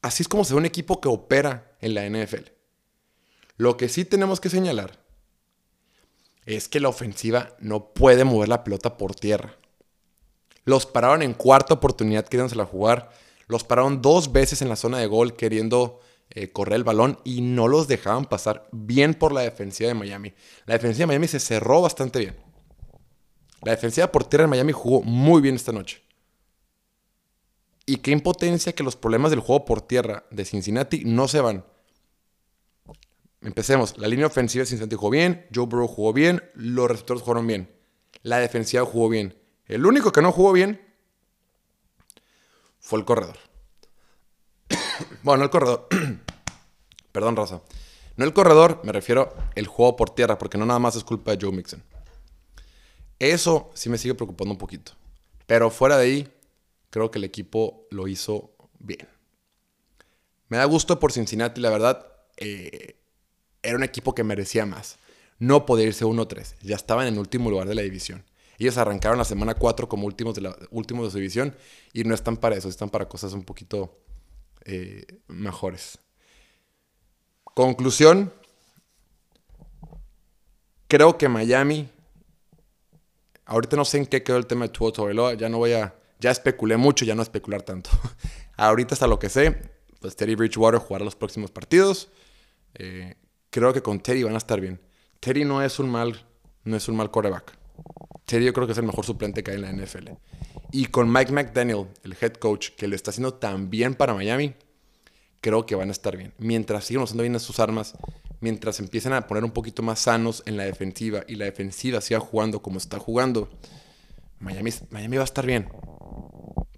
Así 0.00 0.22
es 0.22 0.28
como 0.28 0.44
se 0.44 0.54
ve 0.54 0.58
un 0.58 0.66
equipo 0.66 1.00
que 1.00 1.08
opera 1.08 1.76
en 1.80 1.94
la 1.94 2.08
NFL. 2.08 2.50
Lo 3.56 3.76
que 3.76 3.88
sí 3.88 4.04
tenemos 4.04 4.40
que 4.40 4.48
señalar 4.48 5.04
es 6.46 6.68
que 6.68 6.80
la 6.80 6.88
ofensiva 6.88 7.56
no 7.58 7.92
puede 7.92 8.24
mover 8.24 8.48
la 8.48 8.64
pelota 8.64 8.96
por 8.96 9.14
tierra. 9.14 9.56
Los 10.64 10.86
pararon 10.86 11.22
en 11.22 11.34
cuarta 11.34 11.74
oportunidad 11.74 12.26
la 12.54 12.64
jugar. 12.64 13.10
Los 13.48 13.64
pararon 13.64 14.00
dos 14.00 14.32
veces 14.32 14.62
en 14.62 14.68
la 14.68 14.76
zona 14.76 14.98
de 14.98 15.06
gol 15.06 15.36
queriendo 15.36 16.00
eh, 16.30 16.50
correr 16.50 16.76
el 16.76 16.84
balón 16.84 17.20
y 17.24 17.40
no 17.40 17.68
los 17.68 17.86
dejaban 17.88 18.24
pasar 18.24 18.68
bien 18.72 19.14
por 19.14 19.32
la 19.32 19.42
defensiva 19.42 19.88
de 19.88 19.94
Miami. 19.94 20.34
La 20.66 20.74
defensiva 20.74 21.02
de 21.02 21.06
Miami 21.08 21.28
se 21.28 21.40
cerró 21.40 21.82
bastante 21.82 22.18
bien. 22.20 22.36
La 23.62 23.72
defensiva 23.72 24.10
por 24.10 24.24
tierra 24.24 24.44
de 24.44 24.50
Miami 24.50 24.72
jugó 24.72 25.02
muy 25.02 25.40
bien 25.40 25.56
esta 25.56 25.72
noche. 25.72 26.02
Y 27.86 27.98
qué 27.98 28.10
impotencia 28.10 28.74
que 28.74 28.82
los 28.82 28.96
problemas 28.96 29.30
del 29.30 29.40
juego 29.40 29.64
por 29.64 29.82
tierra 29.82 30.24
de 30.30 30.44
Cincinnati 30.44 31.04
no 31.04 31.28
se 31.28 31.40
van. 31.40 31.64
Empecemos. 33.46 33.96
La 33.96 34.08
línea 34.08 34.26
ofensiva 34.26 34.64
Cincinnati 34.64 34.96
jugó 34.96 35.10
bien, 35.10 35.46
Joe 35.54 35.66
Burrow 35.66 35.86
jugó 35.86 36.12
bien, 36.12 36.42
los 36.54 36.90
receptores 36.90 37.22
jugaron 37.22 37.46
bien. 37.46 37.70
La 38.22 38.40
defensiva 38.40 38.84
jugó 38.84 39.08
bien. 39.08 39.40
El 39.66 39.86
único 39.86 40.10
que 40.10 40.20
no 40.20 40.32
jugó 40.32 40.52
bien 40.52 40.80
fue 42.80 42.98
el 42.98 43.04
corredor. 43.04 43.36
bueno, 45.22 45.44
el 45.44 45.50
corredor. 45.50 45.86
Perdón, 47.12 47.36
Raza. 47.36 47.62
No 48.16 48.24
el 48.24 48.32
corredor, 48.32 48.80
me 48.82 48.90
refiero 48.90 49.32
el 49.54 49.68
juego 49.68 49.94
por 49.94 50.10
tierra, 50.10 50.38
porque 50.38 50.58
no 50.58 50.66
nada 50.66 50.80
más 50.80 50.96
es 50.96 51.04
culpa 51.04 51.30
de 51.30 51.38
Joe 51.40 51.54
Mixon. 51.54 51.84
Eso 53.20 53.70
sí 53.74 53.88
me 53.88 53.96
sigue 53.96 54.16
preocupando 54.16 54.54
un 54.54 54.58
poquito. 54.58 54.90
Pero 55.46 55.70
fuera 55.70 55.98
de 55.98 56.04
ahí, 56.04 56.28
creo 56.90 57.12
que 57.12 57.18
el 57.18 57.24
equipo 57.24 57.86
lo 57.92 58.08
hizo 58.08 58.56
bien. 58.80 59.06
Me 60.48 60.56
da 60.56 60.64
gusto 60.64 60.98
por 60.98 61.12
Cincinnati, 61.12 61.60
la 61.60 61.70
verdad. 61.70 62.06
Eh, 62.38 62.96
era 63.62 63.76
un 63.76 63.82
equipo 63.82 64.14
que 64.14 64.24
merecía 64.24 64.66
más. 64.66 64.98
No 65.38 65.66
podía 65.66 65.86
irse 65.86 66.04
1-3. 66.04 66.54
Ya 66.62 66.76
estaban 66.76 67.06
en 67.06 67.18
último 67.18 67.50
lugar 67.50 67.68
de 67.68 67.74
la 67.74 67.82
división. 67.82 68.24
Ellos 68.58 68.78
arrancaron 68.78 69.18
la 69.18 69.24
semana 69.24 69.54
4 69.54 69.88
como 69.88 70.06
últimos 70.06 70.34
de, 70.34 70.40
la, 70.40 70.50
de 70.50 71.10
su 71.10 71.18
división 71.18 71.54
y 71.92 72.04
no 72.04 72.14
están 72.14 72.38
para 72.38 72.56
eso, 72.56 72.68
están 72.68 72.88
para 72.88 73.06
cosas 73.06 73.34
un 73.34 73.44
poquito 73.44 73.98
eh, 74.64 75.04
mejores. 75.28 75.98
Conclusión. 77.44 78.32
Creo 80.88 81.18
que 81.18 81.28
Miami. 81.28 81.88
Ahorita 83.44 83.76
no 83.76 83.84
sé 83.84 83.98
en 83.98 84.06
qué 84.06 84.22
quedó 84.22 84.36
el 84.38 84.46
tema 84.46 84.66
de 84.66 84.72
Tua 84.72 84.92
Tagovailoa. 84.92 85.34
Ya 85.34 85.48
no 85.48 85.58
voy 85.58 85.72
a. 85.72 85.94
Ya 86.18 86.30
especulé 86.30 86.76
mucho, 86.76 87.04
ya 87.04 87.14
no 87.14 87.22
especular 87.22 87.62
tanto. 87.62 87.90
Ahorita 88.56 88.94
hasta 88.94 89.06
lo 89.06 89.18
que 89.18 89.28
sé, 89.28 89.70
pues 90.00 90.16
Teddy 90.16 90.34
Bridgewater 90.34 90.80
jugará 90.80 91.04
los 91.04 91.14
próximos 91.14 91.50
partidos. 91.50 92.08
Eh, 92.74 93.16
creo 93.60 93.72
que 93.72 93.82
con 93.82 94.00
Teddy 94.00 94.22
van 94.22 94.34
a 94.34 94.38
estar 94.38 94.60
bien. 94.60 94.78
Teddy 95.18 95.46
no 95.46 95.62
es 95.62 95.78
un 95.78 95.88
mal, 95.88 96.26
no 96.64 96.76
es 96.76 96.88
un 96.88 96.96
mal 96.96 97.10
quarterback. 97.10 97.56
Teddy 98.26 98.44
yo 98.44 98.52
creo 98.52 98.66
que 98.66 98.72
es 98.72 98.78
el 98.78 98.84
mejor 98.84 99.06
suplente 99.06 99.42
que 99.42 99.50
hay 99.50 99.56
en 99.56 99.62
la 99.62 99.72
NFL. 99.72 100.10
Y 100.72 100.86
con 100.86 101.10
Mike 101.10 101.32
McDaniel, 101.32 101.86
el 102.04 102.14
head 102.20 102.34
coach, 102.34 102.70
que 102.76 102.86
le 102.86 102.96
está 102.96 103.12
haciendo 103.12 103.32
tan 103.32 103.70
bien 103.70 103.94
para 103.94 104.12
Miami, 104.12 104.54
creo 105.40 105.64
que 105.64 105.74
van 105.74 105.88
a 105.88 105.92
estar 105.92 106.18
bien. 106.18 106.34
Mientras 106.36 106.84
sigan 106.84 107.04
usando 107.04 107.22
bien 107.22 107.40
sus 107.40 107.58
armas, 107.58 107.94
mientras 108.40 108.78
empiecen 108.78 109.14
a 109.14 109.26
poner 109.26 109.42
un 109.42 109.52
poquito 109.52 109.82
más 109.82 110.00
sanos 110.00 110.42
en 110.44 110.58
la 110.58 110.64
defensiva 110.64 111.24
y 111.26 111.36
la 111.36 111.46
defensiva 111.46 112.02
siga 112.02 112.20
jugando 112.20 112.60
como 112.60 112.76
está 112.76 112.98
jugando, 112.98 113.48
Miami, 114.38 114.70
Miami 114.90 115.16
va 115.16 115.22
a 115.22 115.24
estar 115.24 115.46
bien. 115.46 115.70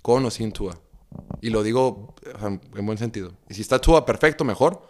Con 0.01 0.25
o 0.25 0.31
sin 0.31 0.53
Tua. 0.53 0.79
Y 1.41 1.51
lo 1.51 1.65
digo 1.65 2.15
en 2.41 2.87
buen 2.87 2.99
sentido. 2.99 3.33
Y 3.49 3.55
si 3.55 3.63
está 3.63 3.81
Tua 3.81 4.07
perfecto, 4.07 4.45
mejor. 4.45 4.87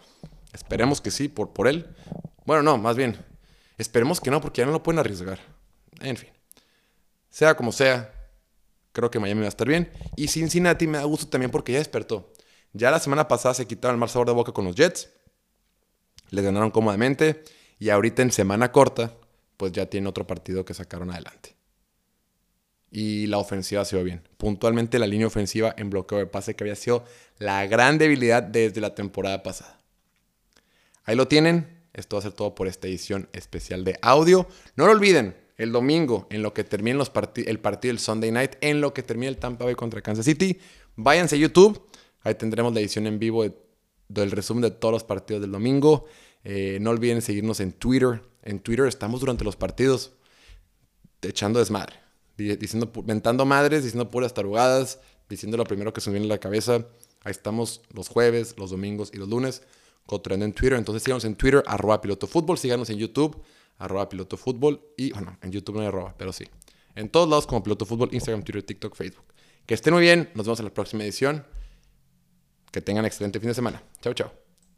Esperemos 0.53 1.01
que 1.01 1.11
sí, 1.11 1.27
por, 1.27 1.53
por 1.53 1.67
él. 1.67 1.87
Bueno, 2.45 2.63
no, 2.63 2.77
más 2.77 2.95
bien. 2.95 3.17
Esperemos 3.77 4.19
que 4.19 4.31
no, 4.31 4.41
porque 4.41 4.61
ya 4.61 4.65
no 4.65 4.71
lo 4.71 4.83
pueden 4.83 4.99
arriesgar. 4.99 5.39
En 6.01 6.17
fin. 6.17 6.29
Sea 7.29 7.55
como 7.55 7.71
sea, 7.71 8.13
creo 8.91 9.11
que 9.11 9.19
Miami 9.19 9.41
va 9.41 9.45
a 9.45 9.49
estar 9.49 9.67
bien. 9.67 9.91
Y 10.15 10.27
Cincinnati 10.27 10.87
me 10.87 10.97
da 10.97 11.03
gusto 11.03 11.27
también 11.27 11.51
porque 11.51 11.73
ya 11.73 11.79
despertó. 11.79 12.33
Ya 12.73 12.91
la 12.91 12.99
semana 12.99 13.27
pasada 13.27 13.53
se 13.53 13.67
quitaron 13.67 13.95
el 13.95 13.99
mal 13.99 14.09
sabor 14.09 14.27
de 14.27 14.33
boca 14.33 14.51
con 14.51 14.65
los 14.65 14.75
Jets. 14.75 15.09
Les 16.29 16.43
ganaron 16.43 16.71
cómodamente. 16.71 17.43
Y 17.79 17.89
ahorita 17.89 18.21
en 18.21 18.31
semana 18.31 18.71
corta, 18.71 19.15
pues 19.57 19.71
ya 19.71 19.85
tiene 19.85 20.09
otro 20.09 20.27
partido 20.27 20.65
que 20.65 20.73
sacaron 20.73 21.11
adelante. 21.11 21.55
Y 22.91 23.27
la 23.27 23.37
ofensiva 23.37 23.85
se 23.85 23.95
ve 23.95 24.03
bien. 24.03 24.27
Puntualmente 24.37 24.99
la 24.99 25.07
línea 25.07 25.27
ofensiva 25.27 25.73
en 25.77 25.89
bloqueo 25.89 26.17
de 26.17 26.25
pase 26.25 26.55
que 26.55 26.63
había 26.63 26.75
sido 26.75 27.05
la 27.37 27.65
gran 27.67 27.97
debilidad 27.97 28.43
desde 28.43 28.81
la 28.81 28.95
temporada 28.95 29.43
pasada. 29.43 29.78
Ahí 31.09 31.15
lo 31.15 31.27
tienen. 31.27 31.81
Esto 31.91 32.17
va 32.17 32.19
a 32.19 32.21
ser 32.21 32.33
todo 32.33 32.53
por 32.53 32.67
esta 32.67 32.87
edición 32.87 33.29
especial 33.33 33.83
de 33.83 33.97
audio. 34.03 34.47
No 34.75 34.85
lo 34.85 34.91
olviden, 34.91 35.35
el 35.57 35.71
domingo, 35.71 36.27
en 36.29 36.43
lo 36.43 36.53
que 36.53 36.63
termine 36.63 36.99
los 36.99 37.11
el 37.35 37.59
partido 37.59 37.89
del 37.89 37.99
Sunday 37.99 38.31
Night, 38.31 38.57
en 38.61 38.79
lo 38.79 38.93
que 38.93 39.01
termine 39.01 39.29
el 39.29 39.37
Tampa 39.37 39.65
Bay 39.65 39.73
contra 39.73 40.03
Kansas 40.03 40.25
City, 40.25 40.59
váyanse 40.95 41.35
a 41.35 41.39
YouTube. 41.39 41.81
Ahí 42.21 42.35
tendremos 42.35 42.75
la 42.75 42.81
edición 42.81 43.07
en 43.07 43.17
vivo 43.17 43.43
del 44.07 44.29
resumen 44.29 44.61
de 44.61 44.69
todos 44.69 44.91
los 44.91 45.03
partidos 45.03 45.41
del 45.41 45.51
domingo. 45.51 46.05
Eh, 46.43 46.77
no 46.79 46.91
olviden 46.91 47.23
seguirnos 47.23 47.59
en 47.59 47.71
Twitter. 47.71 48.21
En 48.43 48.59
Twitter 48.59 48.85
estamos 48.85 49.19
durante 49.19 49.43
los 49.43 49.55
partidos 49.55 50.11
echando 51.23 51.57
desmadre, 51.57 51.95
diciendo, 52.37 52.91
mentando 53.07 53.47
madres, 53.47 53.83
diciendo 53.83 54.11
puras 54.11 54.35
tarugadas, 54.35 54.99
diciendo 55.27 55.57
lo 55.57 55.63
primero 55.63 55.91
que 55.91 56.01
se 56.01 56.11
viene 56.11 56.27
a 56.27 56.29
la 56.29 56.37
cabeza. 56.37 56.85
Ahí 57.23 57.31
estamos 57.31 57.81
los 57.95 58.09
jueves, 58.09 58.53
los 58.59 58.69
domingos 58.69 59.09
y 59.11 59.17
los 59.17 59.27
lunes, 59.27 59.63
contando 60.09 60.45
en 60.45 60.53
Twitter. 60.53 60.77
Entonces 60.77 61.03
síganos 61.03 61.23
en 61.25 61.35
Twitter, 61.35 61.63
arroba 61.67 62.01
piloto 62.01 62.27
fútbol, 62.27 62.57
síganos 62.57 62.89
en 62.89 62.97
YouTube 62.97 63.41
arroba 63.79 64.07
piloto 64.07 64.37
fútbol 64.37 64.81
y, 64.95 65.11
bueno, 65.11 65.37
en 65.41 65.51
YouTube 65.51 65.75
no 65.75 65.81
hay 65.81 65.87
arroba, 65.87 66.13
pero 66.17 66.31
sí. 66.31 66.45
En 66.95 67.09
todos 67.09 67.27
lados 67.27 67.47
como 67.47 67.63
piloto 67.63 67.85
fútbol, 67.85 68.09
Instagram, 68.11 68.43
Twitter, 68.43 68.61
TikTok, 68.63 68.95
Facebook. 68.95 69.25
Que 69.65 69.73
estén 69.73 69.93
muy 69.93 70.03
bien, 70.03 70.29
nos 70.35 70.45
vemos 70.45 70.59
en 70.59 70.65
la 70.65 70.73
próxima 70.73 71.03
edición. 71.03 71.45
Que 72.71 72.81
tengan 72.81 73.05
excelente 73.05 73.39
fin 73.39 73.49
de 73.49 73.55
semana. 73.55 73.81
Chao, 74.01 74.13
chao. 74.13 74.48